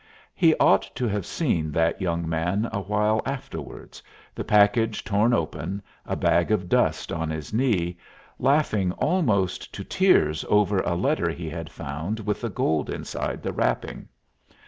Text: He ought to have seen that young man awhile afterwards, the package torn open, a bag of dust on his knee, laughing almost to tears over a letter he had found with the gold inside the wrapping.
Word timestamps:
He 0.33 0.55
ought 0.55 0.81
to 0.95 1.07
have 1.07 1.27
seen 1.27 1.71
that 1.73 2.01
young 2.01 2.27
man 2.27 2.67
awhile 2.73 3.21
afterwards, 3.23 4.01
the 4.33 4.43
package 4.43 5.03
torn 5.03 5.31
open, 5.31 5.83
a 6.07 6.15
bag 6.15 6.49
of 6.49 6.67
dust 6.67 7.11
on 7.11 7.29
his 7.29 7.53
knee, 7.53 7.99
laughing 8.39 8.91
almost 8.93 9.71
to 9.75 9.83
tears 9.83 10.43
over 10.49 10.79
a 10.79 10.95
letter 10.95 11.29
he 11.29 11.51
had 11.51 11.69
found 11.69 12.19
with 12.21 12.41
the 12.41 12.49
gold 12.49 12.89
inside 12.89 13.43
the 13.43 13.53
wrapping. 13.53 14.07